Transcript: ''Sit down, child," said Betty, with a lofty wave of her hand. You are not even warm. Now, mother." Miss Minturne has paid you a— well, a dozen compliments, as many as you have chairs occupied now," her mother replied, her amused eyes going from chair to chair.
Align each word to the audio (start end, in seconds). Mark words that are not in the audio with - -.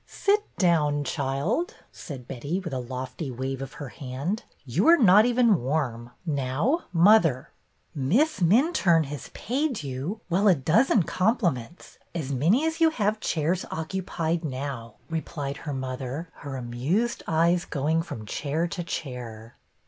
''Sit 0.25 0.43
down, 0.57 1.03
child," 1.03 1.75
said 1.91 2.27
Betty, 2.27 2.59
with 2.59 2.73
a 2.73 2.79
lofty 2.79 3.29
wave 3.29 3.61
of 3.61 3.73
her 3.73 3.89
hand. 3.89 4.41
You 4.65 4.87
are 4.87 4.97
not 4.97 5.27
even 5.27 5.61
warm. 5.61 6.09
Now, 6.25 6.85
mother." 6.91 7.51
Miss 7.93 8.39
Minturne 8.39 9.03
has 9.05 9.29
paid 9.35 9.83
you 9.83 10.19
a— 10.19 10.23
well, 10.33 10.47
a 10.47 10.55
dozen 10.55 11.03
compliments, 11.03 11.99
as 12.15 12.31
many 12.31 12.65
as 12.65 12.81
you 12.81 12.89
have 12.89 13.19
chairs 13.19 13.63
occupied 13.69 14.43
now," 14.43 14.95
her 15.11 15.71
mother 15.71 15.75
replied, 16.27 16.27
her 16.45 16.55
amused 16.57 17.21
eyes 17.27 17.63
going 17.65 18.01
from 18.01 18.25
chair 18.25 18.65
to 18.69 18.83
chair. 18.83 19.55